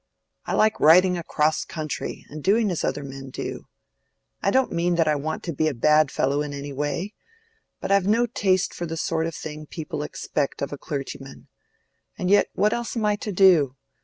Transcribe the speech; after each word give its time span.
I 0.47 0.55
like 0.55 0.79
riding 0.79 1.15
across 1.15 1.63
country, 1.63 2.25
and 2.27 2.43
doing 2.43 2.71
as 2.71 2.83
other 2.83 3.03
men 3.03 3.29
do. 3.29 3.67
I 4.41 4.49
don't 4.49 4.71
mean 4.71 4.95
that 4.95 5.07
I 5.07 5.13
want 5.13 5.43
to 5.43 5.53
be 5.53 5.67
a 5.67 5.75
bad 5.75 6.09
fellow 6.09 6.41
in 6.41 6.53
any 6.53 6.73
way; 6.73 7.13
but 7.79 7.91
I've 7.91 8.07
no 8.07 8.25
taste 8.25 8.73
for 8.73 8.87
the 8.87 8.97
sort 8.97 9.27
of 9.27 9.35
thing 9.35 9.67
people 9.67 10.01
expect 10.01 10.63
of 10.63 10.73
a 10.73 10.77
clergyman. 10.79 11.49
And 12.17 12.31
yet 12.31 12.47
what 12.53 12.73
else 12.73 12.97
am 12.97 13.05
I 13.05 13.15
to 13.17 13.31
do? 13.31 13.75